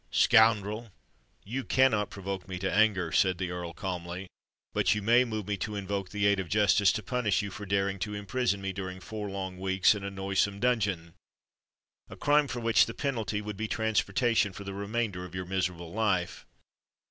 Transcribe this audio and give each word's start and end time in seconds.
"Scoundrel! 0.09 0.91
you 1.43 1.63
cannot 1.63 2.09
provoke 2.09 2.47
me 2.47 2.57
to 2.57 2.71
anger," 2.73 3.11
said 3.11 3.37
the 3.37 3.51
Earl, 3.51 3.71
calmly; 3.71 4.25
"but 4.73 4.95
you 4.95 5.01
may 5.03 5.23
move 5.25 5.47
me 5.47 5.57
to 5.57 5.75
invoke 5.75 6.09
the 6.09 6.25
aid 6.25 6.39
of 6.39 6.49
justice 6.49 6.91
to 6.93 7.03
punish 7.03 7.43
you 7.43 7.51
for 7.51 7.67
daring 7.67 7.99
to 7.99 8.15
imprison 8.15 8.63
me 8.63 8.73
during 8.73 8.99
four 8.99 9.29
long 9.29 9.59
weeks 9.59 9.93
in 9.93 10.03
a 10.03 10.09
noisome 10.09 10.59
dungeon—a 10.59 12.15
crime 12.15 12.47
for 12.47 12.61
which 12.61 12.87
the 12.87 12.95
penalty 12.95 13.41
would 13.41 13.57
be 13.57 13.67
transportation 13.67 14.53
for 14.53 14.63
the 14.63 14.73
remainder 14.73 15.23
of 15.23 15.35
your 15.35 15.45
miserable 15.45 15.93
life. 15.93 16.47